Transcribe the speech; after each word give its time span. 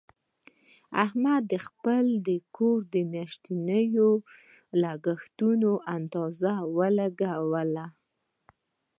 احمد 1.03 1.41
د 1.51 1.53
خپل 1.67 2.05
کور 2.57 2.79
د 2.93 2.95
میاشتنیو 3.13 4.11
لګښتونو 4.83 5.71
اندازه 5.95 6.53
ولګوله. 6.77 7.85